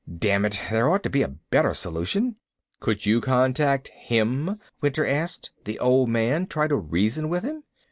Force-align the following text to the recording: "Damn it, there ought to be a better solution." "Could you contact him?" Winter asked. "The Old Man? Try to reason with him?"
"Damn 0.17 0.45
it, 0.45 0.59
there 0.71 0.89
ought 0.89 1.03
to 1.03 1.11
be 1.11 1.21
a 1.21 1.27
better 1.51 1.75
solution." 1.75 2.37
"Could 2.79 3.05
you 3.05 3.21
contact 3.21 3.89
him?" 3.89 4.57
Winter 4.81 5.05
asked. 5.05 5.51
"The 5.65 5.77
Old 5.77 6.09
Man? 6.09 6.47
Try 6.47 6.67
to 6.69 6.75
reason 6.75 7.29
with 7.29 7.43
him?" 7.43 7.61